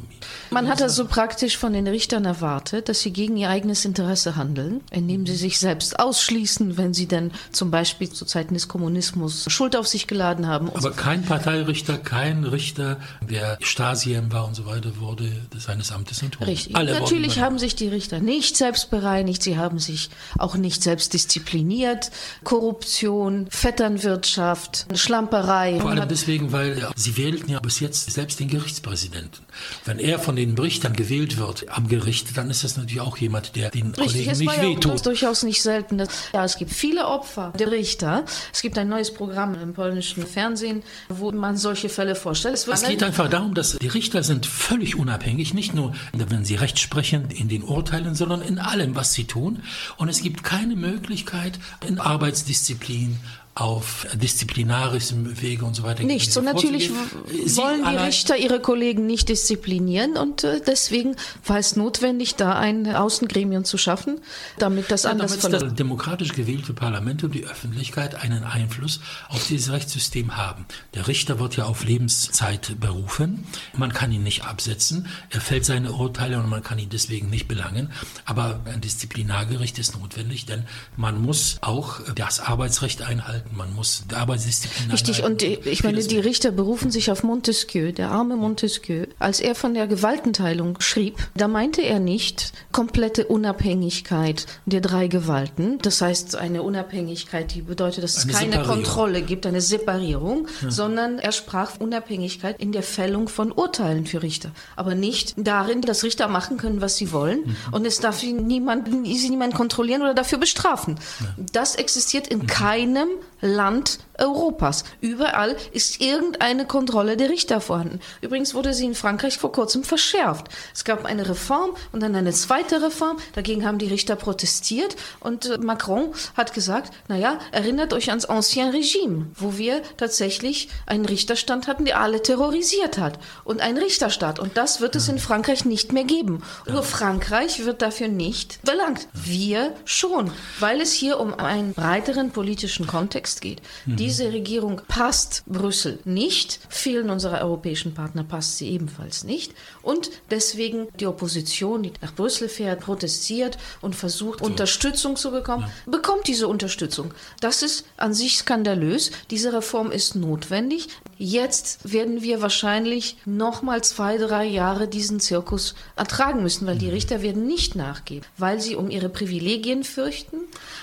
[0.51, 4.81] Man hat also praktisch von den Richtern erwartet, dass sie gegen ihr eigenes Interesse handeln,
[4.91, 9.77] indem sie sich selbst ausschließen, wenn sie denn zum Beispiel zu Zeiten des Kommunismus Schuld
[9.77, 10.71] auf sich geladen haben.
[10.71, 16.47] Aber kein Parteirichter, kein Richter, der Stasien war und so weiter, wurde seines Amtes enthoben.
[16.47, 16.77] Richtig.
[16.77, 21.13] Alle Natürlich haben sich die Richter nicht selbst bereinigt, sie haben sich auch nicht selbst
[21.13, 22.11] diszipliniert.
[22.45, 25.72] Korruption, Vetternwirtschaft, Schlamperei.
[25.81, 29.45] Vor allem deswegen, weil sie wählten ja bis jetzt selbst den Gerichtspräsidenten.
[29.85, 33.57] Wenn er von den Richtern gewählt wird am Gericht, dann ist das natürlich auch jemand,
[33.57, 34.95] der den Richtig, Kollegen nicht ja wehtut.
[34.95, 36.03] Das durchaus nicht selten.
[36.33, 38.25] Ja, es gibt viele Opfer der Richter.
[38.53, 42.55] Es gibt ein neues Programm im polnischen Fernsehen, wo man solche Fälle vorstellt.
[42.55, 46.55] Es, es geht einfach darum, dass die Richter sind völlig unabhängig, nicht nur, wenn sie
[46.55, 49.63] Recht sprechen in den Urteilen, sondern in allem, was sie tun.
[49.97, 53.19] Und es gibt keine Möglichkeit in Arbeitsdisziplin
[53.55, 56.05] auf disziplinarischem Wege und so weiter.
[56.05, 56.37] Nichts.
[56.39, 56.91] Und natürlich
[57.31, 62.59] Sie wollen die Richter ihre Kollegen nicht disziplinieren und äh, deswegen war es notwendig, da
[62.59, 64.21] ein Außengremium zu schaffen,
[64.59, 65.65] damit das ja, anders verläuft.
[65.65, 70.65] Das demokratisch gewählte Parlament und die Öffentlichkeit einen Einfluss auf dieses Rechtssystem haben.
[70.95, 73.47] Der Richter wird ja auf Lebenszeit berufen.
[73.77, 75.09] Man kann ihn nicht absetzen.
[75.29, 77.93] Er fällt seine Urteile und man kann ihn deswegen nicht belangen.
[78.25, 80.65] Aber ein Disziplinargericht ist notwendig, denn
[80.97, 83.42] man muss auch das Arbeitsrecht einhalten.
[83.57, 85.23] Man muss die Arbeitsdisziplin Richtig.
[85.25, 89.07] Und ich meine, die Richter berufen sich auf Montesquieu, der arme Montesquieu.
[89.19, 95.79] Als er von der Gewaltenteilung schrieb, da meinte er nicht komplette Unabhängigkeit der drei Gewalten.
[95.83, 100.71] Das heißt, eine Unabhängigkeit, die bedeutet, dass es eine keine Kontrolle gibt, eine Separierung, ja.
[100.71, 104.53] sondern er sprach Unabhängigkeit in der Fällung von Urteilen für Richter.
[104.77, 107.41] Aber nicht darin, dass Richter machen können, was sie wollen.
[107.41, 107.57] Mhm.
[107.73, 110.97] Und es darf niemand, sie niemand kontrollieren oder dafür bestrafen.
[111.21, 111.45] Ja.
[111.53, 112.47] Das existiert in mhm.
[112.47, 113.09] keinem
[113.43, 114.85] Land Europas.
[115.01, 118.01] Überall ist irgendeine Kontrolle der Richter vorhanden.
[118.21, 120.47] Übrigens wurde sie in Frankreich vor kurzem verschärft.
[120.75, 123.19] Es gab eine Reform und dann eine zweite Reform.
[123.35, 128.71] Dagegen haben die Richter protestiert und äh, Macron hat gesagt, naja, erinnert euch ans Ancien
[128.71, 134.39] Regime, wo wir tatsächlich einen Richterstand hatten, der alle terrorisiert hat und einen Richterstaat.
[134.39, 136.43] Und das wird es in Frankreich nicht mehr geben.
[136.69, 139.09] Nur Frankreich wird dafür nicht belangt.
[139.13, 143.63] Wir schon, weil es hier um einen breiteren politischen Kontext geht.
[143.87, 143.97] Mhm.
[144.13, 149.55] Diese Regierung passt Brüssel nicht, vielen unserer europäischen Partner passt sie ebenfalls nicht.
[149.81, 154.45] Und deswegen die Opposition, die nach Brüssel fährt, protestiert und versucht, so.
[154.45, 155.91] Unterstützung zu bekommen, ja.
[155.91, 157.15] bekommt diese Unterstützung.
[157.41, 159.13] Das ist an sich skandalös.
[159.31, 160.89] Diese Reform ist notwendig.
[161.25, 166.87] Jetzt werden wir wahrscheinlich noch mal zwei, drei Jahre diesen Zirkus ertragen müssen, weil die
[166.87, 166.95] mhm.
[166.95, 170.39] Richter werden nicht nachgeben, weil sie um ihre Privilegien fürchten,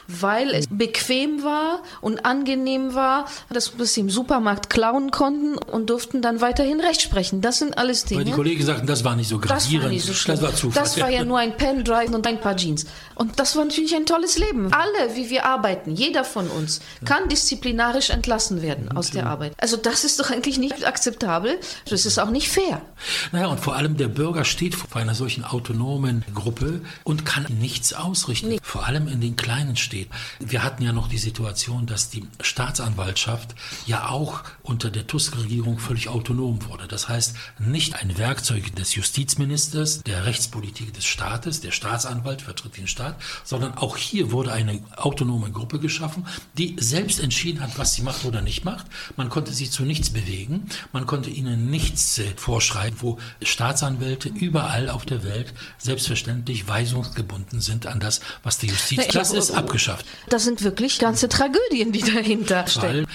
[0.08, 6.22] weil es bequem war und angenehm war, dass sie im Supermarkt klauen konnten und durften
[6.22, 7.42] dann weiterhin Recht sprechen.
[7.42, 8.22] Das sind alles Dinge.
[8.22, 9.74] Weil die Kollegen sagten, das war nicht so gravierend.
[9.74, 10.36] Das war nicht so schlimm.
[10.38, 10.84] Das war Zufall.
[10.84, 12.86] Das war ja nur ein Pendrive und ein paar Jeans.
[13.16, 14.72] Und das war natürlich ein tolles Leben.
[14.72, 19.52] Alle, wie wir arbeiten, jeder von uns, kann disziplinarisch entlassen werden aus der Arbeit.
[19.58, 21.60] Also das ist doch eigentlich nicht akzeptabel.
[21.90, 22.82] Das ist auch nicht fair.
[23.32, 27.94] Naja, und vor allem der Bürger steht vor einer solchen autonomen Gruppe und kann nichts
[27.94, 28.50] ausrichten.
[28.50, 28.60] Nee.
[28.62, 30.12] Vor allem in den kleinen Städten.
[30.40, 36.10] Wir hatten ja noch die Situation, dass die Staatsanwaltschaft ja auch unter der Tusk-Regierung völlig
[36.10, 36.88] autonom wurde.
[36.88, 42.88] Das heißt, nicht ein Werkzeug des Justizministers, der Rechtspolitik des Staates, der Staatsanwalt vertritt den
[42.88, 46.26] Staat, sondern auch hier wurde eine autonome Gruppe geschaffen,
[46.58, 48.86] die selbst entschieden hat, was sie macht oder nicht macht.
[49.16, 54.90] Man konnte sie zu nichts bewegen, man konnte ihnen nichts äh, vorschreiben, wo Staatsanwälte überall
[54.90, 59.00] auf der Welt selbstverständlich weisungsgebunden sind an das, was die Justiz.
[59.00, 60.06] Na, das ist abgeschafft.
[60.30, 63.06] Das sind wirklich ganze Tragödien, die dahinter stehen.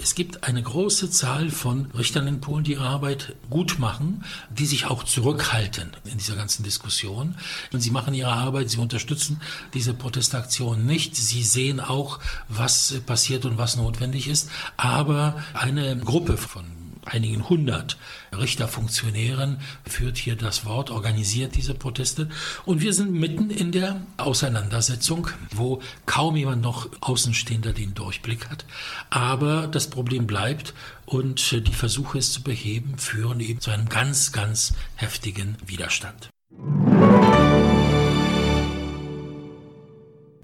[0.00, 4.66] Es gibt eine große Zahl von Richtern in Polen, die ihre Arbeit gut machen, die
[4.66, 7.36] sich auch zurückhalten in dieser ganzen Diskussion.
[7.72, 9.40] Und sie machen ihre Arbeit, sie unterstützen
[9.74, 11.16] diese Protestaktion nicht.
[11.16, 14.48] Sie sehen auch, was passiert und was notwendig ist.
[14.76, 16.64] Aber eine Gruppe von
[17.04, 17.96] einigen hundert
[18.32, 22.28] Richterfunktionären führt hier das Wort, organisiert diese Proteste.
[22.64, 28.64] Und wir sind mitten in der Auseinandersetzung, wo kaum jemand noch Außenstehender den Durchblick hat.
[29.10, 30.74] Aber das Problem bleibt
[31.06, 36.30] und die Versuche es zu beheben führen eben zu einem ganz, ganz heftigen Widerstand.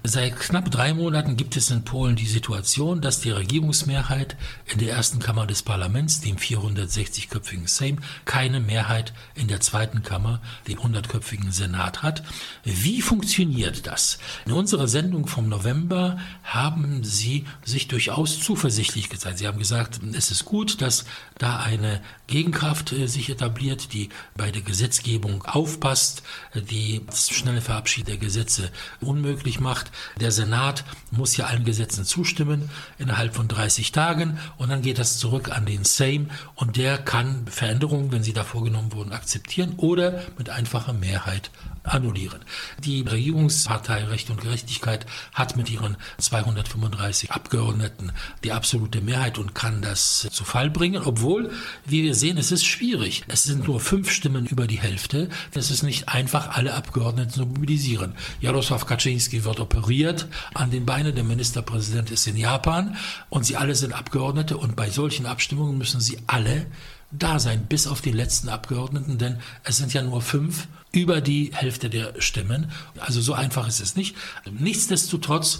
[0.03, 4.93] Seit knapp drei Monaten gibt es in Polen die Situation, dass die Regierungsmehrheit in der
[4.93, 11.51] ersten Kammer des Parlaments, dem 460-köpfigen Sejm, keine Mehrheit in der zweiten Kammer, dem 100-köpfigen
[11.51, 12.23] Senat hat.
[12.63, 14.19] Wie funktioniert das?
[14.45, 19.39] In unserer Sendung vom November haben Sie sich durchaus zuversichtlich gezeigt.
[19.39, 21.03] Sie haben gesagt, es ist gut, dass
[21.37, 28.07] da eine Gegenkraft äh, sich etabliert, die bei der Gesetzgebung aufpasst, die das schnelle Verabschieden
[28.07, 29.91] der Gesetze unmöglich macht.
[30.19, 35.17] Der Senat muss ja allen Gesetzen zustimmen innerhalb von 30 Tagen und dann geht das
[35.17, 40.23] zurück an den Sejm und der kann Veränderungen, wenn sie da vorgenommen wurden, akzeptieren oder
[40.37, 41.51] mit einfacher Mehrheit
[41.83, 42.39] annullieren.
[42.83, 48.11] Die Regierungspartei Recht und Gerechtigkeit hat mit ihren 235 Abgeordneten
[48.43, 51.51] die absolute Mehrheit und kann das zu Fall bringen, obwohl,
[51.85, 53.23] wie wir sehen, es ist schwierig.
[53.27, 55.29] Es sind nur fünf Stimmen über die Hälfte.
[55.53, 58.15] Es ist nicht einfach, alle Abgeordneten zu mobilisieren.
[58.41, 61.15] Jarosław Kaczynski wird operiert an den Beinen.
[61.15, 62.95] Der Ministerpräsident ist in Japan
[63.29, 66.67] und sie alle sind Abgeordnete und bei solchen Abstimmungen müssen sie alle
[67.11, 71.51] da sein, bis auf die letzten Abgeordneten, denn es sind ja nur fünf über die
[71.53, 72.71] Hälfte der Stimmen.
[72.99, 74.15] Also so einfach ist es nicht.
[74.49, 75.59] Nichtsdestotrotz,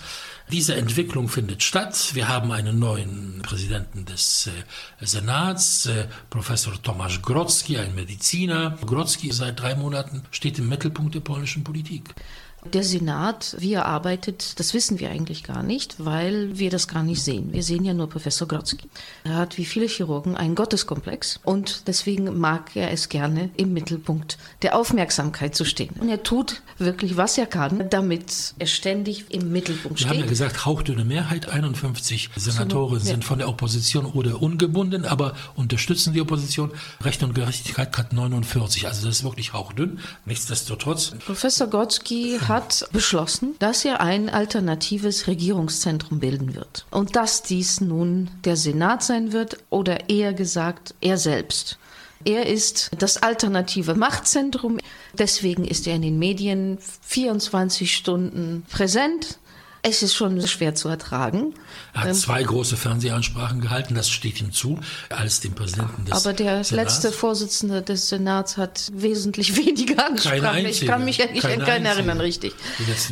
[0.51, 2.11] diese Entwicklung findet statt.
[2.13, 8.77] Wir haben einen neuen Präsidenten des äh, Senats, äh, Professor Tomasz Grodzki, ein Mediziner.
[8.85, 12.15] Grodzki seit drei Monaten steht im Mittelpunkt der polnischen Politik.
[12.65, 17.03] Der Senat, wie er arbeitet, das wissen wir eigentlich gar nicht, weil wir das gar
[17.03, 17.53] nicht sehen.
[17.53, 18.89] Wir sehen ja nur Professor Grodzki.
[19.23, 24.37] Er hat wie viele Chirurgen einen Gotteskomplex und deswegen mag er es gerne im Mittelpunkt
[24.61, 25.95] der Aufmerksamkeit zu stehen.
[25.99, 30.11] Und er tut wirklich, was er kann, damit er ständig im Mittelpunkt steht.
[30.11, 35.35] Wir haben ja gesagt, hauchdünne Mehrheit, 51 Senatoren sind von der Opposition oder ungebunden, aber
[35.55, 36.71] unterstützen die Opposition.
[37.01, 39.99] Recht und Gerechtigkeit hat 49, also das ist wirklich hauchdünn.
[40.25, 41.13] Nichtsdestotrotz.
[41.25, 46.85] Professor Grodzki hat beschlossen, dass er ein alternatives Regierungszentrum bilden wird.
[46.91, 51.77] Und dass dies nun der Senat sein wird oder eher gesagt er selbst.
[52.25, 54.79] Er ist das alternative Machtzentrum.
[55.13, 59.39] Deswegen ist er in den Medien 24 Stunden präsent.
[59.81, 61.53] Es ist schon schwer zu ertragen.
[61.93, 66.13] Er hat ähm, zwei große Fernsehansprachen gehalten, das steht ihm zu, als dem Präsidenten des
[66.13, 66.71] Aber der Senats.
[66.71, 70.65] letzte Vorsitzende des Senats hat wesentlich weniger Ansprachen.
[70.65, 72.53] Ich kann mich nicht an keinen erinnern, richtig.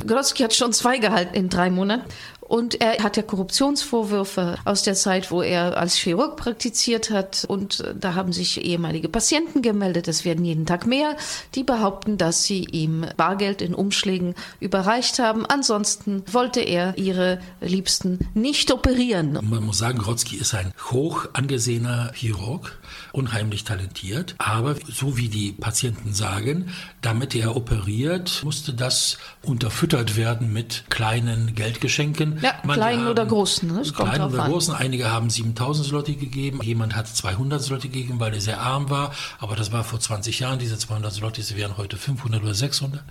[0.06, 2.04] Grodzki hat schon zwei gehalten in drei Monaten.
[2.48, 7.46] Und er hat ja Korruptionsvorwürfe aus der Zeit, wo er als Chirurg praktiziert hat.
[7.48, 10.08] Und da haben sich ehemalige Patienten gemeldet.
[10.08, 11.18] Es werden jeden Tag mehr,
[11.56, 15.46] die behaupten, dass sie ihm Bargeld in Umschlägen überreicht haben.
[15.46, 19.40] Ansonsten wollte er ihre Liebsten nicht operieren.
[19.42, 22.78] Man muss sagen, Grodzki ist ein hoch angesehener Chirurg,
[23.18, 24.36] unheimlich talentiert.
[24.38, 26.70] Aber so wie die Patienten sagen,
[27.02, 33.74] damit er operiert, musste das unterfüttert werden mit kleinen Geldgeschenken ja, kleinen haben, oder großen.
[33.74, 33.82] Ne?
[33.82, 34.52] Kleinen oder an.
[34.52, 34.76] großen.
[34.76, 36.62] Einige haben 7000 Slotti gegeben.
[36.62, 39.12] Jemand hat 200 Slotti gegeben, weil er sehr arm war.
[39.40, 40.60] Aber das war vor 20 Jahren.
[40.60, 43.04] Diese 200 Slotti wären heute 500 oder 600.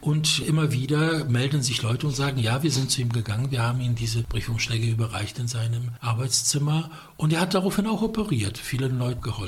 [0.00, 3.50] Und immer wieder melden sich Leute und sagen, ja, wir sind zu ihm gegangen.
[3.50, 6.90] Wir haben ihm diese Briefumschläge überreicht in seinem Arbeitszimmer.
[7.16, 8.56] Und er hat daraufhin auch operiert.
[8.56, 9.47] Vielen Leuten geholfen.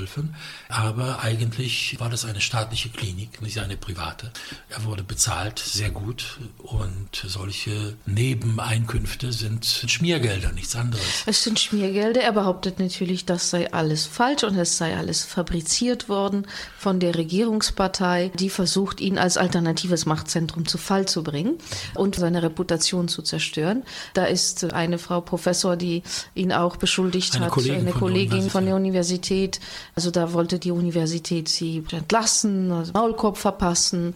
[0.69, 4.31] Aber eigentlich war das eine staatliche Klinik, nicht eine private.
[4.69, 6.39] Er wurde bezahlt, sehr gut.
[6.59, 11.23] Und solche Nebeneinkünfte Einkünfte sind Schmiergelder, nichts anderes.
[11.25, 12.21] Es sind Schmiergelder.
[12.21, 17.15] Er behauptet natürlich, das sei alles falsch und es sei alles fabriziert worden von der
[17.15, 21.57] Regierungspartei, die versucht, ihn als alternatives Machtzentrum zu Fall zu bringen
[21.95, 23.83] und seine Reputation zu zerstören.
[24.13, 26.03] Da ist eine Frau Professor, die
[26.35, 29.59] ihn auch beschuldigt eine hat, Kollegin eine Kollegin von der Universität.
[29.95, 34.07] Also da wollte die Universität sie entlassen, also Maulkorb verpassen.
[34.07, 34.13] Mhm.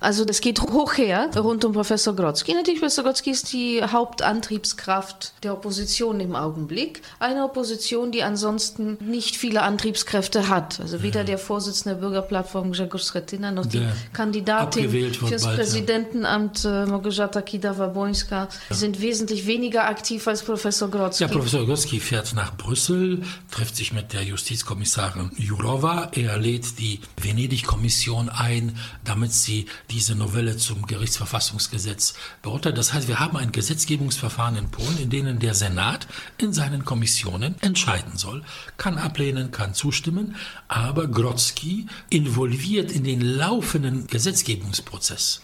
[0.00, 2.54] Also das geht hoch her rund um Professor Grodzki.
[2.54, 7.02] Natürlich, Professor Grodzki ist die Hauptantriebskraft Antriebskraft der Opposition im Augenblick.
[7.18, 10.80] Eine Opposition, die ansonsten nicht viele Antriebskräfte hat.
[10.80, 11.24] Also weder ja.
[11.24, 16.64] der Vorsitzende der Bürgerplattform Grzegorz Schetyna noch die Kandidatin fürs bald, Präsidentenamt.
[16.64, 18.76] Äh, Małgorzata Kidawa-Bońska ja.
[18.76, 21.24] sind wesentlich weniger aktiv als Professor Grodzki.
[21.24, 26.10] Ja, Professor Grodzki fährt nach Brüssel, trifft sich mit der Justizkommissarin Jourova.
[26.12, 32.78] Er lädt die Venedig-Kommission ein, damit sie diese Novelle zum Gerichtsverfassungsgesetz beurteilt.
[32.78, 36.06] Das heißt, wir haben ein Gesetzgebungsverfahren Verfahren in Polen, in denen der Senat
[36.38, 38.44] in seinen Kommissionen entscheiden soll,
[38.76, 40.36] kann ablehnen, kann zustimmen,
[40.68, 45.40] aber Grodzki involviert in den laufenden Gesetzgebungsprozess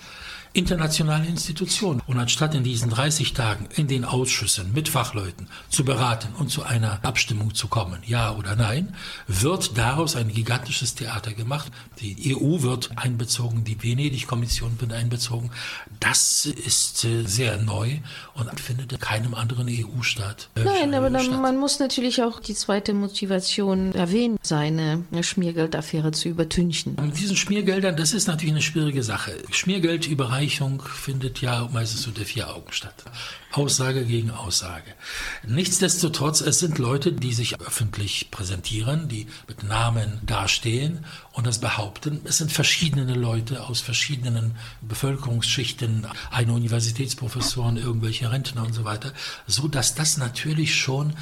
[0.54, 2.00] internationale Institutionen.
[2.06, 6.62] Und anstatt in diesen 30 Tagen in den Ausschüssen mit Fachleuten zu beraten und zu
[6.62, 8.94] einer Abstimmung zu kommen, ja oder nein,
[9.26, 11.72] wird daraus ein gigantisches Theater gemacht.
[12.00, 15.50] Die EU wird einbezogen, die Venedig-Kommission wird einbezogen.
[15.98, 17.98] Das ist äh, sehr neu
[18.34, 20.50] und findet in keinem anderen EU-Staat.
[20.54, 26.28] Äh, nein, aber dann, man muss natürlich auch die zweite Motivation erwähnen, seine Schmiergeldaffäre zu
[26.28, 26.96] übertünchen.
[27.02, 29.32] Mit diesen Schmiergeldern, das ist natürlich eine schwierige Sache.
[29.50, 33.04] Schmiergeld überreichen Vergleichung findet ja meistens unter vier Augen statt.
[33.52, 34.92] Aussage gegen Aussage.
[35.46, 42.20] Nichtsdestotrotz, es sind Leute, die sich öffentlich präsentieren, die mit Namen dastehen und das behaupten.
[42.24, 49.14] Es sind verschiedene Leute aus verschiedenen Bevölkerungsschichten, eine Universitätsprofessoren, irgendwelche Rentner und so weiter,
[49.46, 51.14] so dass das natürlich schon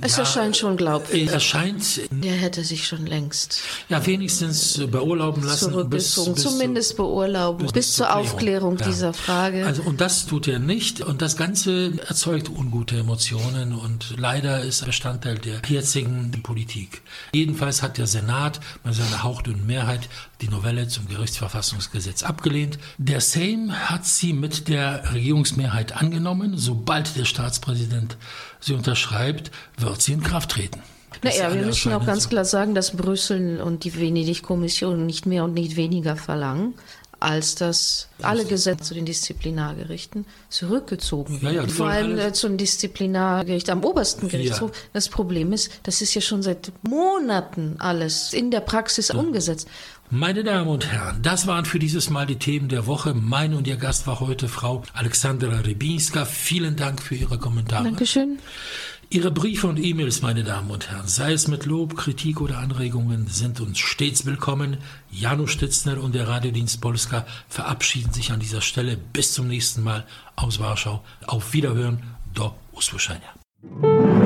[0.00, 1.30] es ja, erscheint schon glaubwürdig.
[1.30, 2.00] Erscheint.
[2.10, 3.60] Der hätte sich schon längst.
[3.88, 5.88] Ja, wenigstens beurlauben lassen.
[5.88, 7.64] Bis, bis Zumindest beurlauben.
[7.64, 8.86] Bis, bis zur Aufklärung ja.
[8.86, 9.66] dieser Frage.
[9.66, 11.00] Also, und das tut er nicht.
[11.00, 17.02] Und das Ganze erzeugt ungute Emotionen und leider ist Bestandteil der jetzigen Politik.
[17.32, 20.08] Jedenfalls hat der Senat mit seiner hauchdünnen Mehrheit
[20.40, 22.78] die Novelle zum Gerichtsverfassungsgesetz abgelehnt.
[22.98, 26.56] Der Sejm hat sie mit der Regierungsmehrheit angenommen.
[26.56, 28.16] Sobald der Staatspräsident
[28.60, 30.82] sie unterschreibt, wird sie in Kraft treten.
[31.22, 35.54] Naja, wir müssen auch ganz klar sagen, dass Brüssel und die Venedig-Kommission nicht mehr und
[35.54, 36.74] nicht weniger verlangen
[37.18, 41.56] als dass alle Gesetze zu den Disziplinargerichten zurückgezogen werden.
[41.56, 44.70] Ja, ja, Vor allem äh, zum Disziplinargericht am obersten Gerichtshof.
[44.70, 44.82] Ja.
[44.92, 49.66] Das Problem ist, das ist ja schon seit Monaten alles in der Praxis umgesetzt.
[50.10, 53.12] Meine Damen und Herren, das waren für dieses Mal die Themen der Woche.
[53.12, 56.24] Mein und Ihr Gast war heute Frau Alexandra Rybinska.
[56.24, 57.84] Vielen Dank für Ihre Kommentare.
[57.84, 58.38] Dankeschön.
[59.10, 63.26] Ihre Briefe und E-Mails, meine Damen und Herren, sei es mit Lob, Kritik oder Anregungen,
[63.26, 64.78] sind uns stets willkommen.
[65.10, 68.96] Janusz Stitzner und der Radiodienst Polska verabschieden sich an dieser Stelle.
[68.96, 71.04] Bis zum nächsten Mal aus Warschau.
[71.26, 72.02] Auf Wiederhören.
[72.34, 74.25] Do usłyszenia.